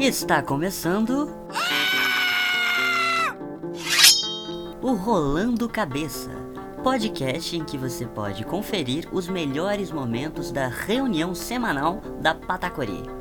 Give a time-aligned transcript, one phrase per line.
[0.00, 1.30] Está começando.
[4.80, 6.30] O Rolando Cabeça
[6.82, 13.19] podcast em que você pode conferir os melhores momentos da reunião semanal da Patacori.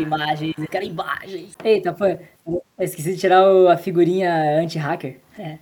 [0.00, 0.54] Imagens?
[0.58, 1.54] Eu quero imagens.
[1.64, 2.18] Eita, foi.
[2.46, 5.16] Eu esqueci de tirar o- a figurinha anti-hacker.
[5.38, 5.58] É.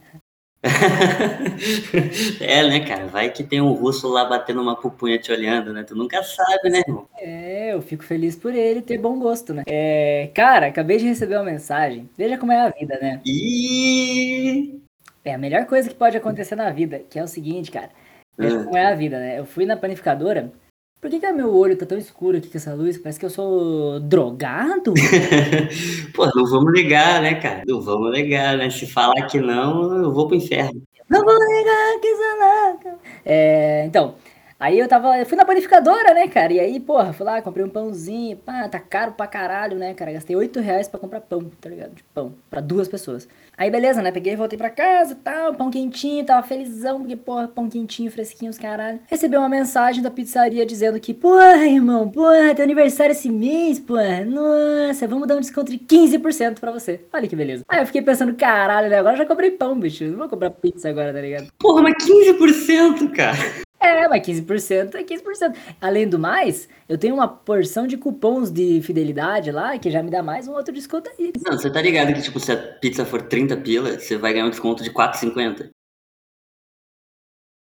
[2.41, 3.07] é, né, cara?
[3.07, 5.83] Vai que tem um russo lá batendo uma pupunha te olhando, né?
[5.85, 7.07] Tu nunca sabe, né, irmão?
[7.19, 9.63] É, eu fico feliz por ele ter bom gosto, né?
[9.67, 12.09] É, cara, acabei de receber uma mensagem.
[12.17, 13.21] Veja como é a vida, né?
[13.25, 14.81] E
[15.25, 17.91] É a melhor coisa que pode acontecer na vida, que é o seguinte, cara.
[18.39, 18.65] Veja Ah.
[18.65, 19.39] como é a vida, né?
[19.39, 20.53] Eu fui na panificadora.
[21.01, 22.99] Por que, que meu olho tá tão escuro aqui com essa luz?
[22.99, 24.95] Parece que eu sou drogado?
[26.15, 27.63] Pô, não vamos ligar, né, cara?
[27.67, 28.71] Não vamos ligar, né?
[28.71, 30.83] Se falar que não, eu vou pro inferno.
[31.09, 32.99] Não vou negar que sou louca.
[33.25, 34.15] É, então,
[34.59, 35.19] aí eu tava.
[35.19, 36.53] Eu fui na panificadora, né, cara?
[36.53, 38.37] E aí, porra, fui lá, comprei um pãozinho.
[38.37, 40.13] Pá, tá caro pra caralho, né, cara?
[40.13, 41.95] Gastei 8 reais pra comprar pão, tá ligado?
[41.95, 43.29] De pão, pra duas pessoas.
[43.59, 44.13] Aí, beleza, né?
[44.13, 48.11] Peguei e voltei pra casa e tal, pão quentinho, tava felizão, porque, porra, pão quentinho,
[48.11, 49.01] fresquinho, os caralho.
[49.07, 54.25] Recebi uma mensagem da pizzaria dizendo que, porra, irmão, porra, teu aniversário esse mês, porra.
[54.25, 57.01] Nossa, vamos dar um desconto de 15% pra você.
[57.13, 57.65] Olha que beleza.
[57.67, 58.99] Aí eu fiquei pensando, caralho, né?
[58.99, 60.05] Agora eu já comprei pão, bicho.
[60.05, 61.49] Não vou comprar pizza agora, tá ligado?
[61.59, 63.66] Porra, mas 15%, cara.
[64.07, 65.57] É, mas 15% é 15%.
[65.81, 70.11] Além do mais, eu tenho uma porção de cupons de fidelidade lá, que já me
[70.11, 71.33] dá mais um outro desconto aí.
[71.45, 74.47] Não, você tá ligado que, tipo, se a pizza for 30 pila, você vai ganhar
[74.47, 75.71] um desconto de 4,50.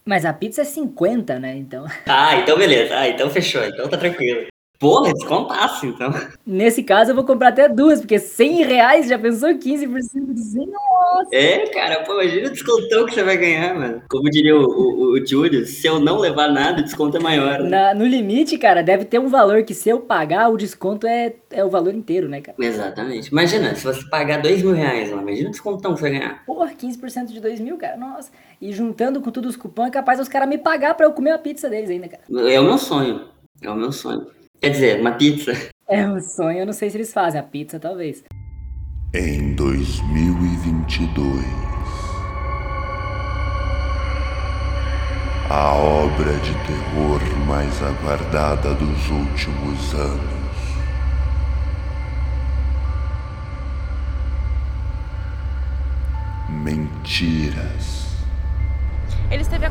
[0.04, 1.56] Mas a pizza é 50, né?
[1.56, 2.98] Então, Ah, então beleza.
[2.98, 3.62] Ah, então fechou.
[3.62, 4.51] Então tá tranquilo.
[4.82, 6.12] Porra, descontaço, então.
[6.44, 10.66] nesse caso eu vou comprar até duas, porque 100 reais já pensou 15% de 100?
[10.66, 11.28] Nossa!
[11.32, 14.02] É, cara, pô, imagina o descontão que você vai ganhar, mano.
[14.10, 17.60] Como diria o, o, o Júlio, se eu não levar nada, o desconto é maior.
[17.60, 17.68] né?
[17.68, 21.32] Na- no limite, cara, deve ter um valor que se eu pagar, o desconto é,
[21.52, 22.56] é o valor inteiro, né, cara?
[22.60, 23.28] Exatamente.
[23.30, 26.44] Imagina, se você pagar 2 mil reais lá, imagina o descontão que você vai ganhar.
[26.44, 28.32] Porra, 15% de 2 mil, cara, nossa.
[28.60, 31.30] E juntando com todos os cupons, é capaz os caras me pagar pra eu comer
[31.30, 32.22] a pizza deles ainda, cara.
[32.50, 33.28] É o meu sonho.
[33.62, 34.26] É o meu sonho.
[34.62, 35.52] Quer dizer, uma pizza.
[35.88, 38.22] É um sonho, eu não sei se eles fazem, a pizza talvez.
[39.12, 41.44] Em 2022,
[45.50, 50.22] a obra de terror mais aguardada dos últimos anos.
[56.48, 58.12] Mentiras.
[59.28, 59.66] Ele esteve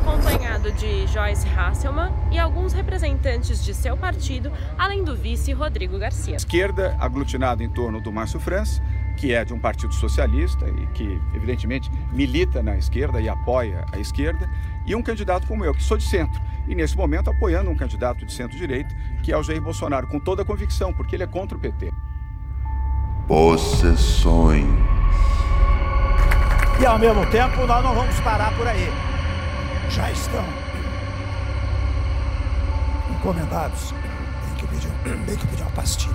[0.70, 6.36] de Joyce Hasselman e alguns representantes de seu partido, além do vice Rodrigo Garcia.
[6.36, 8.82] esquerda aglutinada em torno do Márcio França,
[9.16, 13.98] que é de um partido socialista e que, evidentemente, milita na esquerda e apoia a
[13.98, 14.48] esquerda,
[14.86, 18.24] e um candidato como eu, que sou de centro, e nesse momento apoiando um candidato
[18.24, 21.56] de centro-direita, que é o Jair Bolsonaro, com toda a convicção, porque ele é contra
[21.56, 21.92] o PT.
[23.26, 24.66] Possessões.
[26.80, 29.11] E ao mesmo tempo, nós não vamos parar por aí.
[29.94, 30.44] Já estão
[33.10, 33.92] encomendados.
[33.92, 34.90] Tem que pedir,
[35.26, 36.14] tem que pedir uma pastilha.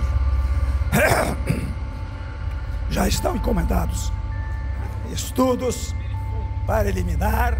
[2.90, 4.12] Já estão encomendados
[5.12, 5.94] estudos
[6.66, 7.58] para eliminar.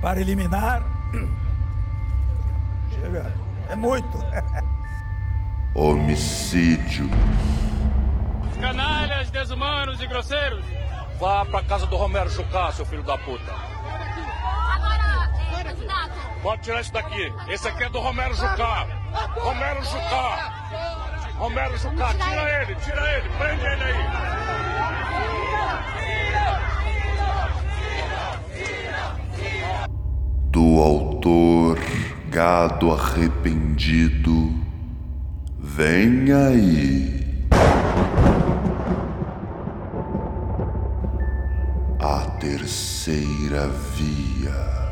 [0.00, 0.82] Para eliminar.
[2.90, 3.32] Chega,
[3.68, 4.18] é muito.
[5.74, 7.08] Homicídio.
[8.60, 10.64] Canalhas, desumanos e grosseiros.
[11.18, 13.52] Vá pra casa do Romero Jucá, seu filho da puta.
[16.44, 17.32] Pode tirar isso daqui.
[17.48, 18.86] Esse aqui é do Romero Jucá.
[19.34, 20.52] Romero Jucá.
[21.38, 23.94] Romero Jucá, tira ele, tira ele, prende ele aí.
[30.50, 31.78] Do autor
[32.28, 34.52] Gado Arrependido.
[35.58, 37.48] Vem aí.
[41.98, 43.66] A terceira
[43.96, 44.83] via.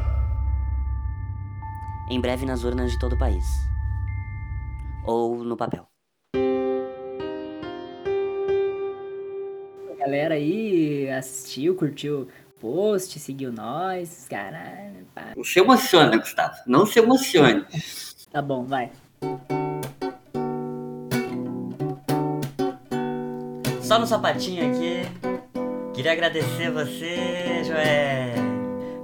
[2.12, 3.42] Em breve nas urnas de todo o país.
[5.06, 5.88] Ou no papel.
[9.90, 15.32] A galera aí assistiu, curtiu o post, seguiu nós, caralho, pá.
[15.34, 16.54] Não se emociona, Gustavo.
[16.66, 17.64] Não se emocione.
[18.30, 18.92] Tá bom, vai.
[23.80, 25.00] Só no sapatinho aqui.
[25.94, 28.34] Queria agradecer você, Joé,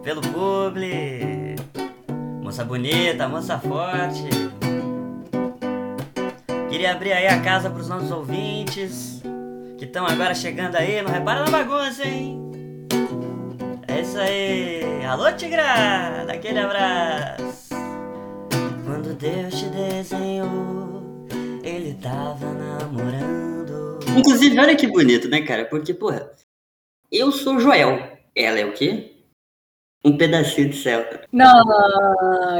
[0.04, 1.37] pelo publi.
[2.48, 4.26] Moça bonita, moça forte.
[6.70, 9.20] Queria abrir aí a casa para os nossos ouvintes.
[9.76, 12.40] que estão agora chegando aí, não repara na bagunça, hein?
[13.86, 15.04] É isso aí.
[15.04, 16.24] Alô, Tigra!
[16.26, 17.68] Daquele abraço.
[18.86, 21.26] Quando Deus te desenhou,
[21.62, 24.00] ele tava namorando.
[24.16, 25.66] Inclusive, olha que bonito, né, cara?
[25.66, 26.30] Porque, porra,
[27.12, 28.16] eu sou Joel.
[28.34, 29.17] Ela é o quê?
[30.04, 31.04] Um pedacinho de céu.
[31.32, 31.64] Não,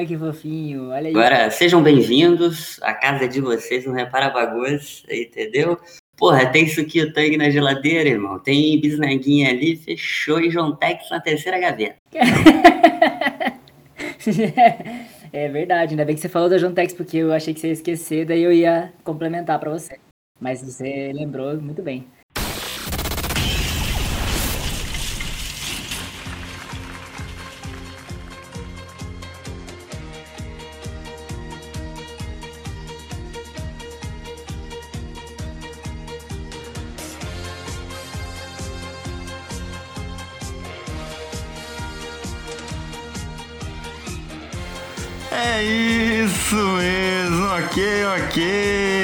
[0.06, 0.90] que fofinho.
[0.90, 1.10] Olha aí.
[1.10, 2.80] Agora, sejam bem-vindos.
[2.82, 5.78] A casa é de vocês, não repara bagunça, entendeu?
[6.16, 8.40] Porra, tem suquinho tangue na geladeira, irmão.
[8.40, 11.96] Tem bisnaguinha ali, fechou e John Tex na terceira gaveta.
[15.32, 17.72] é verdade, ainda bem que você falou da Jontex, porque eu achei que você ia
[17.72, 19.96] esquecer, daí eu ia complementar pra você.
[20.40, 22.04] Mas você lembrou muito bem.
[47.78, 48.97] Ok, ok.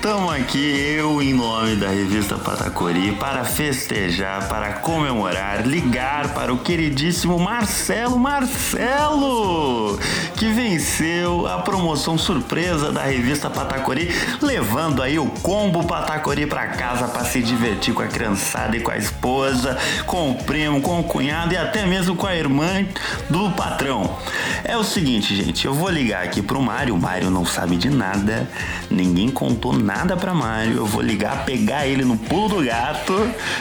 [0.00, 6.58] Tamo aqui, eu em nome da revista Patacori, para festejar, para comemorar, ligar para o
[6.58, 9.98] queridíssimo Marcelo Marcelo,
[10.36, 14.08] que venceu a promoção surpresa da revista Patacori,
[14.40, 18.92] levando aí o combo Patacori para casa para se divertir com a criançada e com
[18.92, 22.86] a esposa, com o primo, com o cunhado e até mesmo com a irmã
[23.28, 24.16] do patrão.
[24.62, 26.94] É o seguinte, gente, eu vou ligar aqui pro Mário.
[26.94, 28.48] O Mário não sabe de nada,
[28.88, 30.76] ninguém contou nada pra Mário.
[30.76, 33.14] Eu vou ligar, pegar ele no pulo do gato,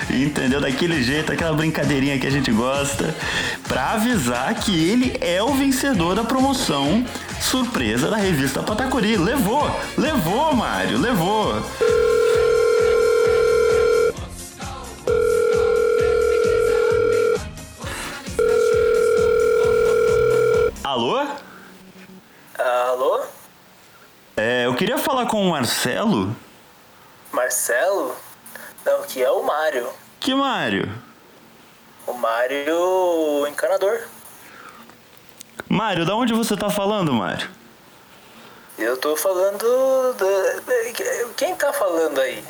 [0.10, 0.60] entendeu?
[0.60, 3.16] Daquele jeito, aquela brincadeirinha que a gente gosta,
[3.68, 7.06] pra avisar que ele é o vencedor da promoção
[7.40, 9.18] surpresa da revista Patacuri.
[9.18, 11.64] Levou, levou, Mário, levou.
[20.84, 21.28] Alô?
[22.58, 23.37] Alô?
[24.40, 26.36] É, eu queria falar com o Marcelo.
[27.32, 28.16] Marcelo?
[28.86, 29.90] Não, que é o Mário.
[30.20, 30.88] Que Mário?
[32.06, 34.08] O Mário encanador.
[35.68, 37.50] Mário, da onde você tá falando, Mário?
[38.78, 40.14] Eu tô falando.
[40.14, 41.34] Da...
[41.36, 42.46] Quem tá falando aí?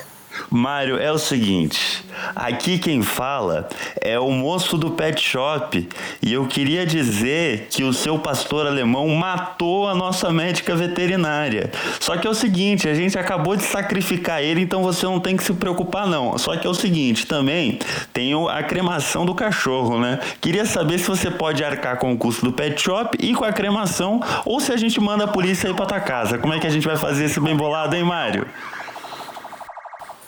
[0.49, 2.03] Mário, é o seguinte,
[2.35, 3.67] aqui quem fala
[4.01, 5.87] é o moço do pet shop
[6.21, 11.71] e eu queria dizer que o seu pastor alemão matou a nossa médica veterinária.
[11.99, 15.35] Só que é o seguinte, a gente acabou de sacrificar ele, então você não tem
[15.35, 16.37] que se preocupar não.
[16.37, 17.79] Só que é o seguinte, também
[18.13, 20.19] tem a cremação do cachorro, né?
[20.41, 23.53] Queria saber se você pode arcar com o custo do pet shop e com a
[23.53, 26.37] cremação ou se a gente manda a polícia aí pra tua casa.
[26.37, 28.47] Como é que a gente vai fazer esse bem bolado, hein, Mário?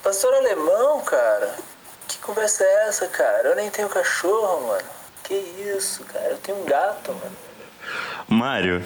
[0.09, 1.53] Pastor alemão, cara?
[2.07, 3.49] Que conversa é essa, cara?
[3.49, 4.89] Eu nem tenho cachorro, mano.
[5.23, 6.29] Que isso, cara?
[6.29, 7.35] Eu tenho um gato, mano.
[8.27, 8.83] Mário,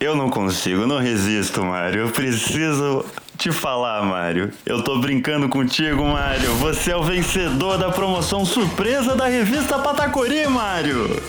[0.00, 2.06] eu não consigo, não resisto, Mário.
[2.06, 3.04] Eu preciso
[3.36, 4.50] te falar, Mário.
[4.64, 6.54] Eu tô brincando contigo, Mário.
[6.54, 11.22] Você é o vencedor da promoção surpresa da revista Patacori, Mário.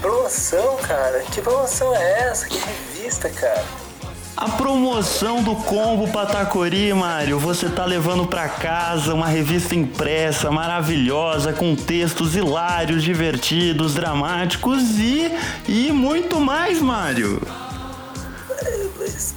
[0.00, 1.20] Promoção, cara?
[1.30, 2.48] Que promoção é essa?
[2.48, 3.79] Que revista, cara?
[4.40, 11.52] A promoção do combo Patacori, Mário, você tá levando para casa uma revista impressa maravilhosa
[11.52, 15.30] com textos hilários, divertidos, dramáticos e
[15.68, 17.38] e muito mais, Mário.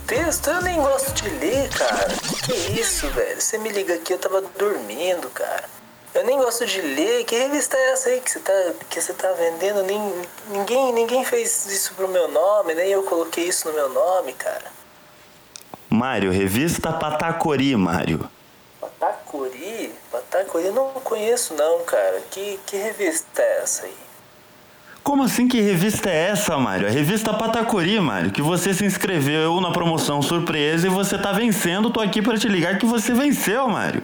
[0.07, 2.07] Texto eu nem gosto de ler, cara.
[2.45, 3.41] Que isso, velho?
[3.41, 5.65] Você me liga aqui, eu tava dormindo, cara.
[6.15, 7.25] Eu nem gosto de ler.
[7.25, 8.53] Que revista é essa aí que você tá,
[8.89, 9.83] que você tá vendendo?
[10.49, 14.72] Ninguém, ninguém fez isso pro meu nome, nem eu coloquei isso no meu nome, cara.
[15.93, 18.27] Mário, revista Patacori, Mário.
[18.81, 19.93] Patacori?
[20.11, 22.19] Patacori eu não conheço não, cara.
[22.31, 23.93] Que, que revista é essa aí?
[25.03, 26.87] Como assim que revista é essa, Mário?
[26.87, 31.91] A revista Patacori, Mário, que você se inscreveu na promoção surpresa e você tá vencendo.
[31.91, 34.01] Tô aqui para te ligar que você venceu, Mário.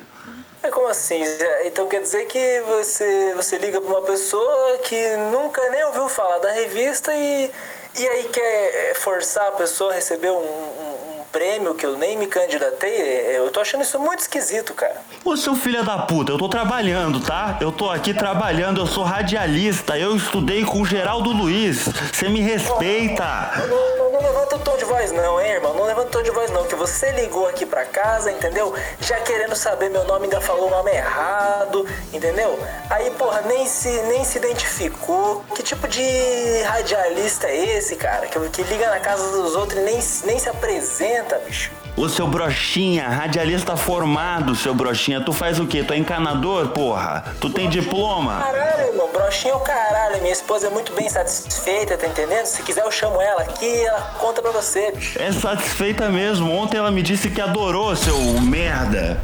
[0.62, 1.19] É como assim?
[1.65, 6.38] Então quer dizer que você, você liga pra uma pessoa que nunca nem ouviu falar
[6.38, 7.50] da revista e,
[7.98, 12.27] e aí quer forçar a pessoa a receber um, um prêmio que eu nem me
[12.27, 15.01] candidatei, eu tô achando isso muito esquisito, cara.
[15.24, 17.57] Ô seu filho da puta, eu tô trabalhando, tá?
[17.62, 21.88] Eu tô aqui trabalhando, eu sou radialista, eu estudei com o Geraldo Luiz.
[22.12, 23.51] Você me respeita.
[23.67, 25.74] Não, não, não, levanta o tom de voz não, hein, irmão?
[25.74, 28.74] Não levanta o tom de voz não, que você ligou aqui pra casa, entendeu?
[29.00, 32.59] Já querendo saber meu nome, ainda falou o nome errado, entendeu?
[32.89, 35.43] Aí, porra, nem se, nem se identificou.
[35.55, 38.27] Que tipo de radialista é esse, cara?
[38.27, 41.71] Que, que liga na casa dos outros e nem, nem se apresenta, bicho.
[41.97, 45.83] Ô seu brochinha, radialista formado, seu brochinha, tu faz o quê?
[45.83, 47.25] Tu é encanador, porra?
[47.41, 48.39] Tu tem diploma?
[48.39, 50.21] Caralho, irmão, brochinha é o caralho.
[50.21, 52.45] Minha esposa é muito bem satisfeita, tá entendendo?
[52.45, 55.21] Se quiser, eu chamo ela aqui e ela conta pra você, bicho.
[55.21, 56.51] É satisfeita mesmo.
[56.53, 59.19] Ontem ela me disse que adorou, seu merda.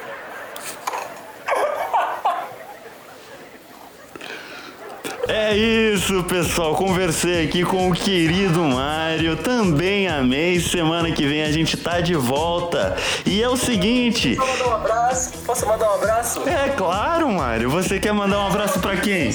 [5.28, 5.81] É isso,
[6.24, 6.74] pessoal.
[6.74, 9.36] Conversei aqui com o querido Mário.
[9.36, 10.58] Também amei.
[10.58, 12.96] Semana que vem a gente tá de volta.
[13.26, 14.36] E é o seguinte.
[14.36, 15.32] Posso mandar um abraço?
[15.44, 16.48] Posso mandar um abraço?
[16.48, 17.68] É claro, Mário.
[17.70, 19.32] Você quer mandar um abraço pra quem?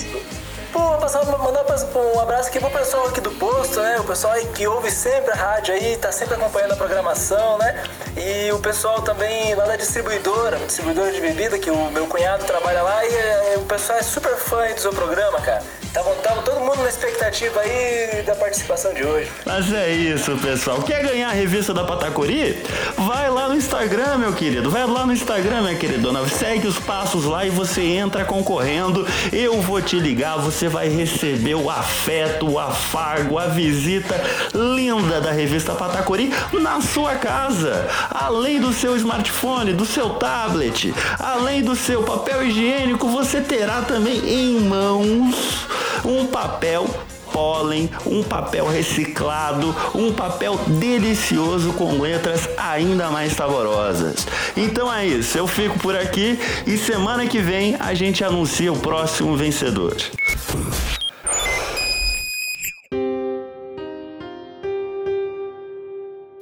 [0.74, 1.64] Pô, passar, mandar
[1.96, 4.00] um abraço aqui pro pessoal aqui do posto, né?
[4.00, 7.84] O pessoal que ouve sempre a rádio aí, tá sempre acompanhando a programação, né?
[8.16, 12.82] E o pessoal também lá da distribuidora, distribuidora de bebida, que o meu cunhado trabalha
[12.82, 15.64] lá e é, o pessoal é super fã aí do seu programa, cara.
[15.94, 19.32] Tava todo mundo na expectativa aí da participação de hoje.
[19.46, 20.82] Mas é isso, pessoal.
[20.82, 22.62] Quer ganhar a revista da Patacori?
[22.98, 24.70] Vai lá no Instagram, meu querido.
[24.70, 26.28] Vai lá no Instagram, minha queridona.
[26.28, 29.08] Segue os passos lá e você entra concorrendo.
[29.32, 34.22] Eu vou te ligar, você vai receber o afeto, o afago, a visita
[34.54, 37.88] linda da revista Patacori na sua casa.
[38.10, 44.18] Além do seu smartphone, do seu tablet, além do seu papel higiênico, você terá também
[44.28, 45.66] em mãos
[46.06, 46.86] um papel
[47.32, 54.26] pólen, um papel reciclado, um papel delicioso com letras ainda mais saborosas.
[54.56, 58.80] Então é isso, eu fico por aqui e semana que vem a gente anuncia o
[58.80, 59.96] próximo vencedor.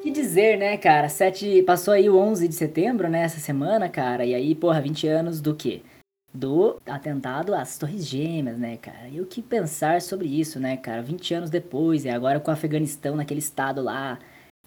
[0.02, 1.10] Que dizer, né, cara?
[1.10, 1.62] Sete...
[1.64, 4.26] Passou aí o 11 de setembro, né, essa semana, cara.
[4.26, 5.82] E aí, porra, 20 anos do quê?
[6.36, 9.08] Do atentado às Torres Gêmeas, né, cara?
[9.10, 11.02] E o que pensar sobre isso, né, cara?
[11.02, 14.20] 20 anos depois, e agora com o Afeganistão naquele estado lá,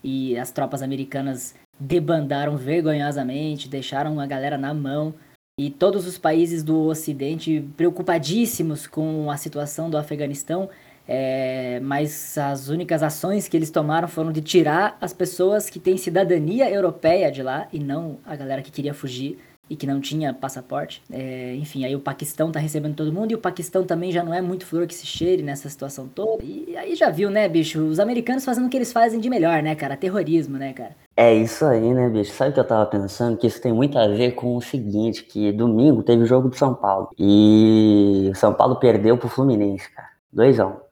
[0.03, 5.15] e as tropas americanas debandaram vergonhosamente, deixaram a galera na mão,
[5.59, 10.71] e todos os países do Ocidente preocupadíssimos com a situação do Afeganistão,
[11.07, 15.97] é, mas as únicas ações que eles tomaram foram de tirar as pessoas que têm
[15.97, 20.33] cidadania europeia de lá, e não a galera que queria fugir e que não tinha
[20.33, 21.03] passaporte.
[21.11, 24.33] É, enfim, aí o Paquistão tá recebendo todo mundo e o Paquistão também já não
[24.33, 26.43] é muito flor que se cheire nessa situação toda.
[26.43, 27.81] E aí já viu, né, bicho?
[27.81, 29.97] Os americanos fazendo o que eles fazem de melhor, né, cara?
[29.97, 30.97] Terrorismo, né, cara?
[31.17, 32.33] É isso aí, né, bicho?
[32.33, 33.37] Sabe o que eu tava pensando?
[33.37, 36.57] Que isso tem muito a ver com o seguinte, que domingo teve o jogo do
[36.57, 37.11] São Paulo.
[37.19, 40.09] E o São Paulo perdeu pro Fluminense, cara.
[40.35, 40.67] 2x1.
[40.67, 40.89] Um.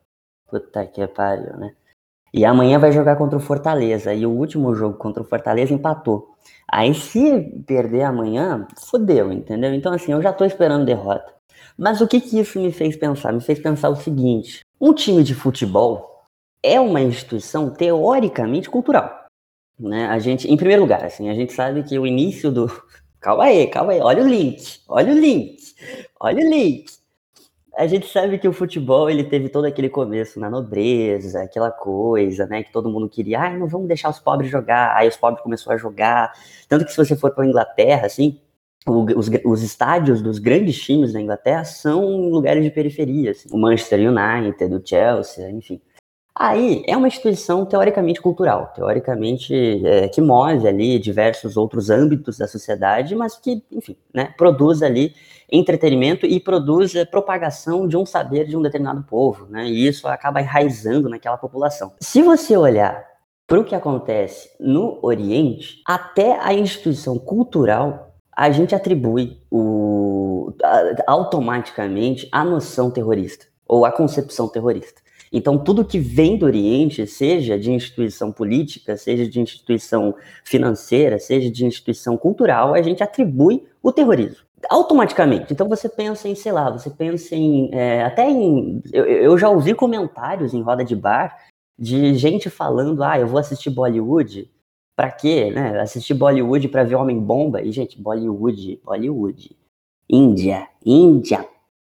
[0.49, 1.73] Puta que pariu, né?
[2.37, 4.13] E amanhã vai jogar contra o Fortaleza.
[4.13, 6.35] E o último jogo contra o Fortaleza empatou.
[6.69, 9.73] Aí se perder amanhã, fodeu, entendeu?
[9.73, 11.33] Então assim, eu já tô esperando derrota.
[11.79, 13.33] Mas o que que isso me fez pensar?
[13.33, 16.27] Me fez pensar o seguinte: um time de futebol
[16.63, 19.25] é uma instituição teoricamente cultural.
[19.81, 20.07] Né?
[20.07, 22.67] A gente, em primeiro lugar, assim, a gente sabe que o início do.
[23.19, 25.57] Calma aí, calma aí, olha o link, olha o link,
[26.21, 26.87] olha o link
[27.77, 32.47] a gente sabe que o futebol ele teve todo aquele começo na nobreza, aquela coisa,
[32.47, 35.43] né, que todo mundo queria, ah, não vamos deixar os pobres jogar, aí os pobres
[35.43, 36.33] começaram a jogar,
[36.69, 38.41] tanto que se você for para a Inglaterra, assim,
[38.87, 44.01] os, os, estádios dos grandes times da Inglaterra são lugares de periferia, assim, o Manchester
[44.11, 45.81] United, o Chelsea, enfim.
[46.39, 49.55] Aí é uma instituição teoricamente cultural, teoricamente
[49.87, 55.15] é, que move ali diversos outros âmbitos da sociedade, mas que, enfim, né, produz ali
[55.51, 59.67] entretenimento e produz a propagação de um saber de um determinado povo, né?
[59.67, 61.93] E isso acaba enraizando naquela população.
[62.01, 63.03] Se você olhar
[63.47, 70.53] para o que acontece no Oriente, até a instituição cultural a gente atribui o,
[71.07, 75.06] automaticamente a noção terrorista ou a concepção terrorista.
[75.33, 80.15] Então, tudo que vem do Oriente, seja de instituição política, seja de instituição
[80.45, 85.53] financeira, seja de instituição cultural, a gente atribui o terrorismo automaticamente.
[85.53, 87.71] Então você pensa em, sei lá, você pensa em.
[87.73, 88.83] É, até em.
[88.93, 91.37] Eu, eu, já ouvi comentários em roda de bar
[91.79, 94.51] de gente falando: ah, eu vou assistir Bollywood.
[94.97, 95.51] Pra quê?
[95.51, 95.79] Né?
[95.81, 97.61] Assistir Bollywood pra ver Homem-Bomba.
[97.61, 99.55] E, gente, Bollywood, Bollywood.
[100.09, 101.47] Índia, Índia,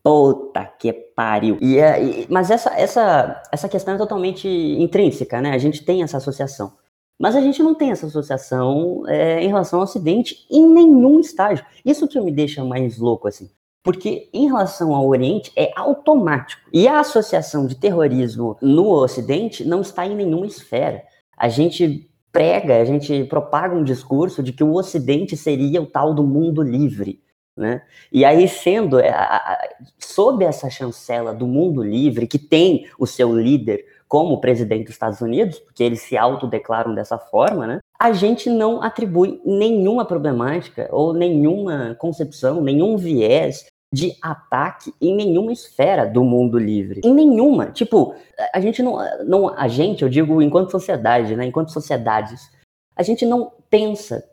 [0.02, 1.58] puta que pariu.
[1.60, 5.52] E, é, e, mas essa, essa, essa questão é totalmente intrínseca, né?
[5.52, 6.72] A gente tem essa associação.
[7.18, 11.64] Mas a gente não tem essa associação é, em relação ao Ocidente em nenhum estágio.
[11.84, 13.50] Isso que me deixa mais louco, assim.
[13.82, 16.62] Porque em relação ao Oriente é automático.
[16.72, 21.02] E a associação de terrorismo no Ocidente não está em nenhuma esfera.
[21.36, 26.14] A gente prega, a gente propaga um discurso de que o Ocidente seria o tal
[26.14, 27.20] do mundo livre.
[27.56, 27.82] Né?
[28.12, 29.12] E aí, sendo é,
[29.98, 35.20] sob essa chancela do mundo livre, que tem o seu líder como presidente dos Estados
[35.20, 37.78] Unidos, porque eles se autodeclaram dessa forma, né?
[37.98, 45.52] A gente não atribui nenhuma problemática ou nenhuma concepção, nenhum viés de ataque em nenhuma
[45.52, 47.00] esfera do mundo livre.
[47.04, 47.66] Em nenhuma.
[47.66, 48.14] Tipo,
[48.52, 52.50] a gente não, não a gente, eu digo enquanto sociedade, né, enquanto sociedades,
[52.96, 54.24] a gente não pensa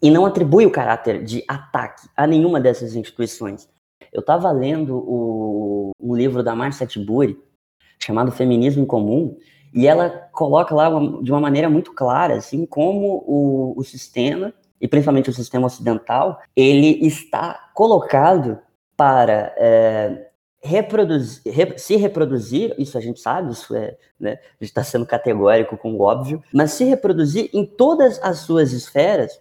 [0.00, 3.68] e não atribui o caráter de ataque a nenhuma dessas instituições.
[4.12, 7.38] Eu estava lendo o, um livro da Marcia Tiburi,
[7.98, 9.36] chamado Feminismo em Comum,
[9.74, 14.52] e ela coloca lá uma, de uma maneira muito clara, assim, como o, o sistema,
[14.80, 18.58] e principalmente o sistema ocidental, ele está colocado
[18.96, 20.28] para é,
[20.62, 25.04] reproduzir, re, se reproduzir, isso a gente sabe, isso é, né, a gente está sendo
[25.04, 29.40] categórico com o óbvio, mas se reproduzir em todas as suas esferas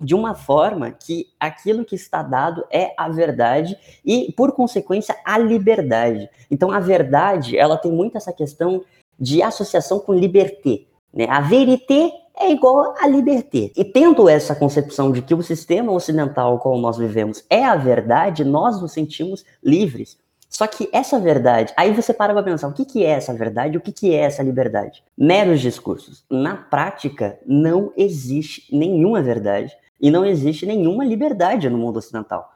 [0.00, 5.36] de uma forma que aquilo que está dado é a verdade e, por consequência, a
[5.38, 6.28] liberdade.
[6.50, 8.84] Então, a verdade, ela tem muito essa questão
[9.18, 10.82] de associação com liberté.
[11.12, 11.26] Né?
[11.28, 13.72] A verité é igual a liberté.
[13.76, 18.44] E tendo essa concepção de que o sistema ocidental como nós vivemos é a verdade,
[18.44, 20.16] nós nos sentimos livres.
[20.48, 23.76] Só que essa verdade, aí você para para pensar, o que, que é essa verdade
[23.76, 25.04] o que, que é essa liberdade?
[25.16, 26.24] Meros discursos.
[26.30, 32.52] Na prática, não existe nenhuma verdade e não existe nenhuma liberdade no mundo ocidental,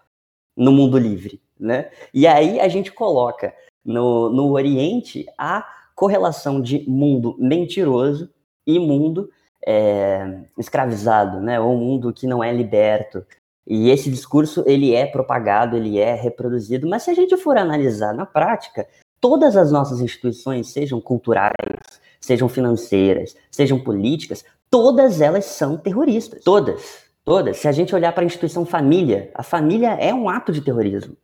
[0.57, 1.91] no mundo livre, né?
[2.13, 8.31] E aí a gente coloca no, no Oriente a correlação de mundo mentiroso
[8.67, 9.31] e mundo
[9.67, 11.61] é, escravizado, né?
[11.61, 13.25] Ou mundo que não é liberto.
[13.67, 18.13] E esse discurso ele é propagado, ele é reproduzido, mas se a gente for analisar
[18.13, 18.87] na prática,
[19.21, 21.55] todas as nossas instituições, sejam culturais,
[22.21, 26.43] sejam financeiras, sejam políticas, todas elas são terroristas.
[26.43, 27.02] Todas.
[27.25, 27.59] Todas.
[27.59, 31.17] Se a gente olhar para a instituição família, a família é um ato de terrorismo.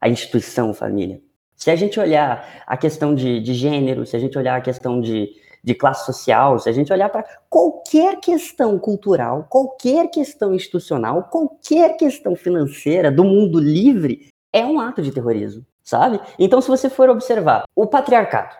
[0.00, 1.20] A instituição família.
[1.54, 5.00] Se a gente olhar a questão de, de gênero, se a gente olhar a questão
[5.00, 5.30] de,
[5.64, 11.96] de classe social, se a gente olhar para qualquer questão cultural, qualquer questão institucional, qualquer
[11.96, 16.20] questão financeira do mundo livre, é um ato de terrorismo, sabe?
[16.38, 18.54] Então, se você for observar o patriarcado,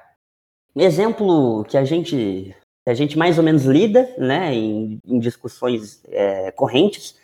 [0.74, 2.56] exemplo que a gente
[2.86, 7.16] a gente mais ou menos lida, né, em, em discussões é, correntes,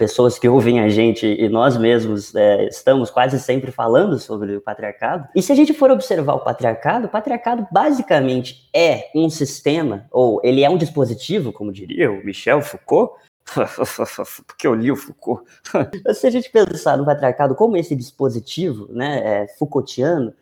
[0.00, 4.60] pessoas que ouvem a gente e nós mesmos é, estamos quase sempre falando sobre o
[4.60, 5.28] patriarcado.
[5.36, 10.40] E se a gente for observar o patriarcado, o patriarcado basicamente é um sistema, ou
[10.42, 13.12] ele é um dispositivo, como diria o Michel Foucault,
[14.46, 15.44] porque eu li o Foucault.
[16.14, 20.32] se a gente pensar no patriarcado como esse dispositivo, né, é, Foucaultiano,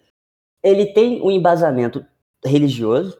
[0.63, 2.07] ele tem um embasamento
[2.45, 3.19] religioso,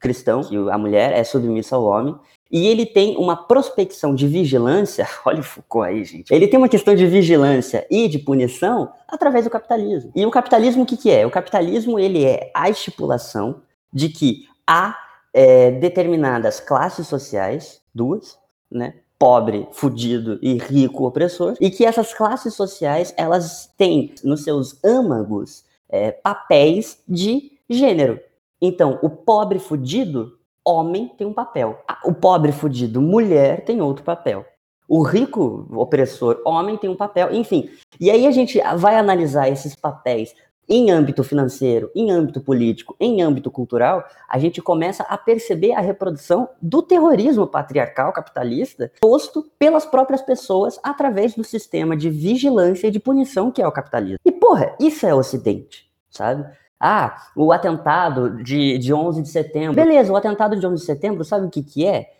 [0.00, 2.14] cristão, que a mulher é submissa ao homem,
[2.50, 6.32] e ele tem uma prospecção de vigilância, olha o Foucault aí, gente.
[6.32, 10.10] Ele tem uma questão de vigilância e de punição através do capitalismo.
[10.14, 11.26] E o capitalismo o que, que é?
[11.26, 14.96] O capitalismo ele é a estipulação de que há
[15.32, 18.38] é, determinadas classes sociais, duas,
[18.70, 18.94] né?
[19.18, 25.64] Pobre, fudido e rico, opressor, e que essas classes sociais elas têm nos seus âmagos
[25.88, 28.20] é, papéis de gênero.
[28.60, 31.82] Então, o pobre fudido homem tem um papel.
[32.04, 34.44] O pobre fudido, mulher, tem outro papel.
[34.86, 37.32] O rico opressor, homem, tem um papel.
[37.34, 37.68] Enfim.
[38.00, 40.34] E aí a gente vai analisar esses papéis
[40.68, 45.80] em âmbito financeiro, em âmbito político, em âmbito cultural, a gente começa a perceber a
[45.80, 52.90] reprodução do terrorismo patriarcal capitalista posto pelas próprias pessoas através do sistema de vigilância e
[52.90, 54.18] de punição que é o capitalismo.
[54.24, 56.44] E porra, isso é o Ocidente, sabe?
[56.80, 59.74] Ah, o atentado de, de 11 de setembro.
[59.74, 62.10] Beleza, o atentado de 11 de setembro, sabe o que que é?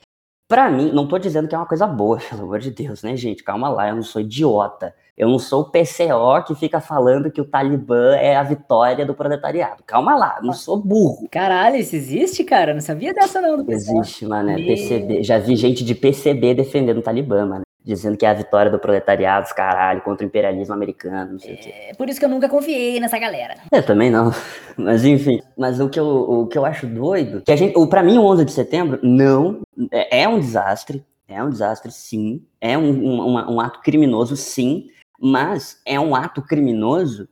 [0.48, 3.14] Pra mim, não tô dizendo que é uma coisa boa, pelo amor de Deus, né,
[3.16, 3.44] gente?
[3.44, 4.94] Calma lá, eu não sou idiota.
[5.16, 9.14] Eu não sou o PCO que fica falando que o Talibã é a vitória do
[9.14, 9.82] proletariado.
[9.84, 11.28] Calma lá, não sou burro.
[11.28, 12.72] Caralho, isso existe, cara?
[12.72, 13.62] Não sabia dessa não.
[13.62, 14.50] Do existe, mano.
[14.50, 15.24] É PCB.
[15.24, 18.78] Já vi gente de PCB defendendo o Talibã, mano dizendo que é a vitória do
[18.78, 21.74] proletariado, caralho, contra o imperialismo americano, não sei é, o quê.
[21.90, 23.54] É por isso que eu nunca confiei nessa galera.
[23.72, 24.32] Eu também não.
[24.76, 28.02] Mas enfim, mas o que eu, o que eu acho doido, que a gente, para
[28.02, 32.78] mim o 11 de setembro não é, é um desastre, é um desastre sim, é
[32.78, 34.86] um, um, um ato criminoso sim,
[35.20, 37.28] mas é um ato criminoso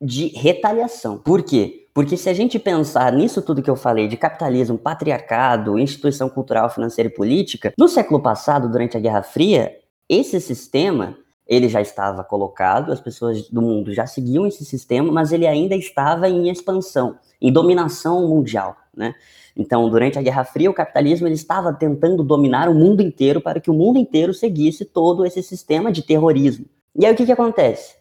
[0.00, 1.18] de retaliação.
[1.18, 1.86] Por quê?
[1.94, 6.70] Porque se a gente pensar nisso tudo que eu falei, de capitalismo, patriarcado, instituição cultural,
[6.70, 9.76] financeira e política, no século passado, durante a Guerra Fria,
[10.08, 11.16] esse sistema,
[11.46, 15.74] ele já estava colocado, as pessoas do mundo já seguiam esse sistema, mas ele ainda
[15.74, 19.14] estava em expansão, em dominação mundial, né?
[19.56, 23.58] Então, durante a Guerra Fria, o capitalismo ele estava tentando dominar o mundo inteiro para
[23.58, 26.66] que o mundo inteiro seguisse todo esse sistema de terrorismo.
[26.94, 27.96] E aí o que que acontece?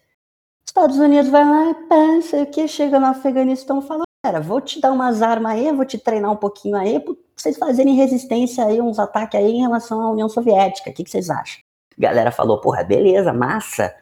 [0.63, 4.80] Estados Unidos vai lá e pensa que chega no Afeganistão e fala: galera, vou te
[4.80, 8.80] dar umas armas aí, vou te treinar um pouquinho aí, pra vocês fazerem resistência aí,
[8.80, 10.91] uns ataques aí em relação à União Soviética.
[10.91, 11.66] O que, que vocês acham?
[11.98, 13.94] Galera falou, porra, beleza, massa.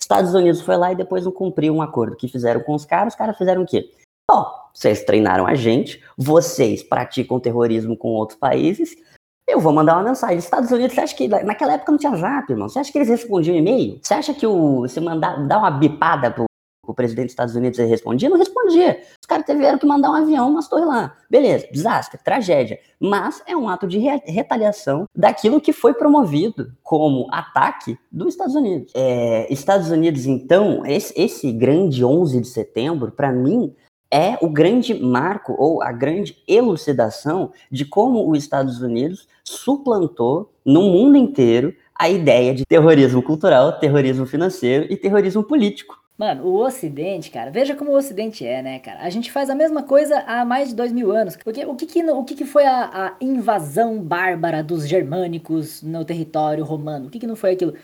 [0.00, 3.14] Estados Unidos foi lá e depois não cumpriu um acordo que fizeram com os caras.
[3.14, 3.92] Os caras fizeram o quê?
[4.30, 8.96] Ó, vocês treinaram a gente, vocês praticam terrorismo com outros países.
[9.46, 10.38] Eu vou mandar uma mensagem.
[10.38, 12.68] Estados Unidos, você acha que naquela época não tinha zap, irmão?
[12.68, 13.98] Você acha que eles respondiam e-mail?
[14.02, 16.46] Você acha que o, você mandar dar uma bipada pro,
[16.84, 18.28] pro presidente dos Estados Unidos respondia?
[18.28, 19.00] Não respondia.
[19.20, 21.16] Os caras tiveram que mandar um avião, umas torres lá.
[21.30, 22.78] Beleza, desastre, tragédia.
[23.00, 28.54] Mas é um ato de re retaliação daquilo que foi promovido como ataque dos Estados
[28.54, 28.92] Unidos.
[28.94, 33.74] É, Estados Unidos, então, esse, esse grande 11 de setembro, para mim,
[34.10, 40.82] é o grande marco ou a grande elucidação de como os Estados Unidos suplantou no
[40.82, 46.01] mundo inteiro a ideia de terrorismo cultural, terrorismo financeiro e terrorismo político.
[46.22, 49.00] Mano, o Ocidente, cara, veja como o Ocidente é, né, cara?
[49.00, 51.34] A gente faz a mesma coisa há mais de dois mil anos.
[51.34, 56.04] Porque o que, que, o que, que foi a, a invasão bárbara dos germânicos no
[56.04, 57.08] território romano?
[57.08, 57.74] O que, que não foi aquilo?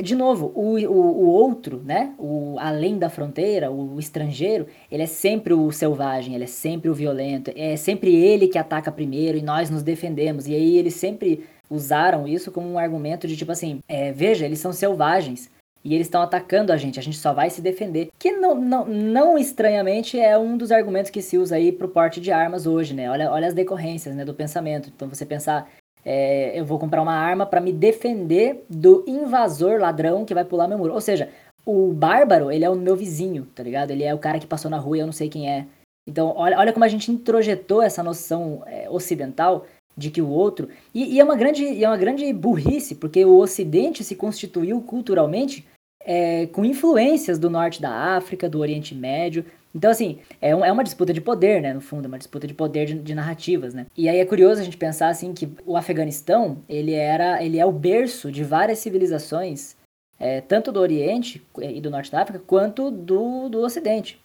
[0.00, 2.14] De novo, o, o, o, outro, né?
[2.20, 6.94] O além da fronteira, o, estrangeiro, ele é sempre o selvagem, ele é sempre o
[6.94, 10.46] violento, é sempre ele que ataca primeiro e nós nos defendemos.
[10.46, 14.60] E aí eles sempre usaram isso como um argumento de tipo assim: é, veja, eles
[14.60, 15.50] são selvagens
[15.84, 18.10] e eles estão atacando a gente, a gente só vai se defender.
[18.18, 22.20] Que não, não, não estranhamente é um dos argumentos que se usa aí pro porte
[22.20, 23.10] de armas hoje, né?
[23.10, 24.90] Olha, olha as decorrências né, do pensamento.
[24.94, 25.68] Então você pensar
[26.04, 30.68] é, eu vou comprar uma arma para me defender do invasor ladrão que vai pular
[30.68, 30.94] meu muro.
[30.94, 31.28] Ou seja,
[31.64, 33.90] o bárbaro, ele é o meu vizinho, tá ligado?
[33.90, 35.66] Ele é o cara que passou na rua e eu não sei quem é.
[36.06, 39.66] Então, olha, olha como a gente introjetou essa noção é, ocidental
[39.96, 40.68] de que o outro.
[40.92, 45.64] E, e, é uma grande, é uma grande burrice, porque o Ocidente se constituiu culturalmente
[46.04, 50.70] é, com influências do norte da África, do Oriente Médio, então, assim, é, um, é
[50.70, 51.72] uma disputa de poder, né?
[51.72, 53.86] No fundo, é uma disputa de poder de, de, narrativas, né?
[53.96, 57.64] E aí é curioso a gente pensar, assim, que o Afeganistão, ele era, ele é
[57.64, 59.76] o berço de várias civilizações,
[60.18, 64.20] é, tanto do Oriente e do Norte da África, quanto do, do Ocidente.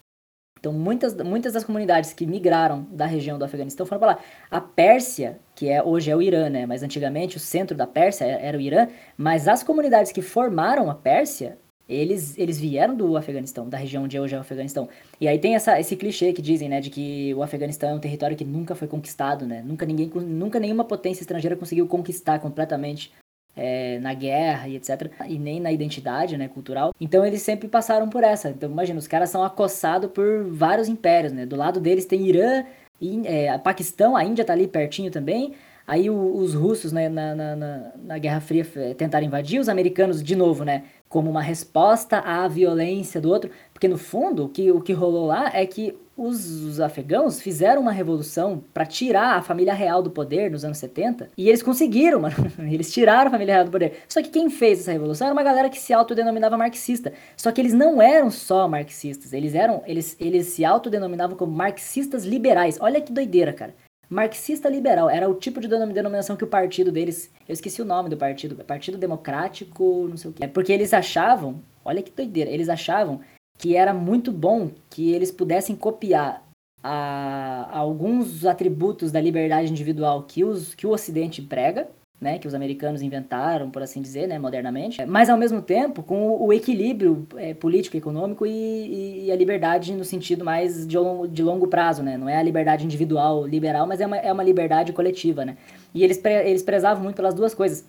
[0.60, 4.20] Então, muitas, muitas das comunidades que migraram da região do Afeganistão foram para lá.
[4.50, 6.66] A Pérsia, que é hoje é o Irã, né?
[6.66, 8.88] Mas antigamente o centro da Pérsia era o Irã.
[9.16, 11.58] Mas as comunidades que formaram a Pérsia
[11.88, 14.90] eles, eles vieram do Afeganistão, da região onde hoje é o Afeganistão.
[15.20, 18.00] E aí tem essa, esse clichê que dizem, né, de que o Afeganistão é um
[18.00, 19.64] território que nunca foi conquistado, né?
[19.66, 23.12] Nunca, ninguém, nunca nenhuma potência estrangeira conseguiu conquistar completamente
[23.56, 25.12] é, na guerra e etc.
[25.28, 26.94] E nem na identidade, né, cultural.
[27.00, 28.50] Então eles sempre passaram por essa.
[28.50, 31.46] Então imagina, os caras são acossados por vários impérios, né?
[31.46, 32.66] Do lado deles tem Irã,
[33.02, 35.54] e, é, Paquistão, a Índia tá ali pertinho também.
[35.86, 38.66] Aí o, os russos, né, na, na, na, na Guerra Fria
[38.98, 43.88] tentaram invadir, os americanos, de novo, né, como uma resposta à violência do outro, porque
[43.88, 47.92] no fundo o que, o que rolou lá é que os, os afegãos fizeram uma
[47.92, 52.36] revolução para tirar a família real do poder nos anos 70 e eles conseguiram, mano.
[52.60, 54.00] Eles tiraram a família real do poder.
[54.10, 57.14] Só que quem fez essa revolução era uma galera que se autodenominava marxista.
[57.36, 62.26] Só que eles não eram só marxistas, eles eram eles, eles se autodenominavam como marxistas
[62.26, 62.80] liberais.
[62.82, 63.76] Olha que doideira, cara.
[64.10, 67.32] Marxista liberal era o tipo de denominação que o partido deles.
[67.48, 68.56] Eu esqueci o nome do partido.
[68.64, 70.44] Partido Democrático, não sei o que.
[70.44, 71.62] É porque eles achavam.
[71.84, 72.50] Olha que doideira.
[72.50, 73.20] Eles achavam
[73.58, 76.48] que era muito bom que eles pudessem copiar
[76.82, 81.90] a, a alguns atributos da liberdade individual que, os, que o Ocidente prega
[82.20, 86.36] né, que os americanos inventaram, por assim dizer, né, modernamente, mas ao mesmo tempo com
[86.44, 91.44] o, equilíbrio é, político, econômico e, e, a liberdade no sentido mais de longo, de
[91.44, 94.94] longo prazo, né, não é a liberdade individual liberal, mas é uma, é uma liberdade
[94.94, 95.58] coletiva, né,
[95.94, 97.86] e eles, pre, eles prezavam muito pelas duas coisas.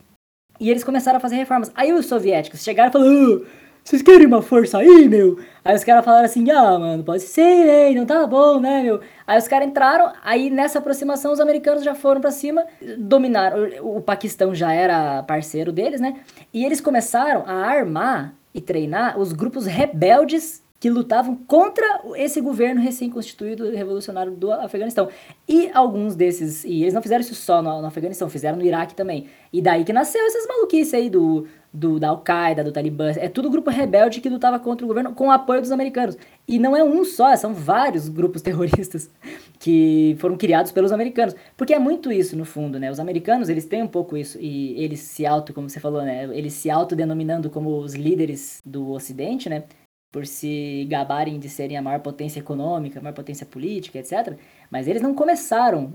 [0.60, 1.70] E eles começaram a fazer reformas.
[1.72, 3.46] Aí os soviéticos chegaram e falaram, uh,
[3.88, 5.38] vocês querem uma força aí, meu?
[5.64, 7.90] Aí os caras falaram assim, ah, mano, pode ser, né?
[7.98, 9.00] Não tá bom, né, meu?
[9.26, 12.66] Aí os caras entraram, aí nessa aproximação os americanos já foram para cima,
[12.98, 13.66] dominaram.
[13.80, 16.20] O, Paquistão já era parceiro deles, né?
[16.52, 22.80] E eles começaram a armar e treinar os grupos rebeldes que lutavam contra esse governo
[22.80, 25.08] recém-constituído revolucionário do Afeganistão.
[25.48, 28.94] E alguns desses, e eles não fizeram isso só no, no Afeganistão, fizeram no Iraque
[28.94, 29.26] também.
[29.52, 33.10] E daí que nasceu essas maluquices aí do, do, da Al-Qaeda, do Talibã.
[33.16, 36.16] É tudo grupo rebelde que lutava contra o governo com o apoio dos americanos.
[36.46, 39.10] E não é um só, são vários grupos terroristas
[39.58, 41.34] que foram criados pelos americanos.
[41.56, 42.90] Porque é muito isso, no fundo, né?
[42.90, 44.38] Os americanos, eles têm um pouco isso.
[44.40, 46.24] E eles se auto, como você falou, né?
[46.36, 49.64] Eles se autodenominando como os líderes do Ocidente, né?
[50.10, 54.38] Por se gabarem de serem a maior potência econômica, a maior potência política, etc.
[54.70, 55.92] Mas eles não começaram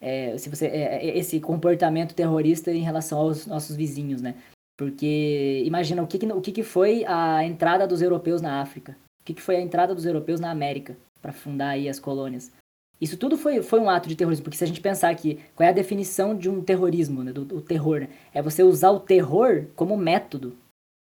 [0.00, 4.34] é, se você, é, esse comportamento terrorista em relação aos nossos vizinhos, né?
[4.76, 8.96] Porque imagina o que, que o que, que foi a entrada dos europeus na África,
[9.20, 12.52] o que, que foi a entrada dos europeus na América para fundar aí as colônias.
[13.00, 15.66] Isso tudo foi, foi um ato de terrorismo, porque se a gente pensar aqui, qual
[15.66, 18.08] é a definição de um terrorismo, né, do, do terror, né?
[18.32, 20.56] É você usar o terror como método,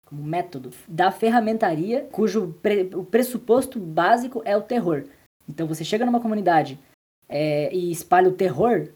[0.05, 5.05] como método da ferramentaria cujo pre, o pressuposto básico é o terror.
[5.47, 6.79] Então você chega numa comunidade
[7.27, 8.89] é, e espalha o terror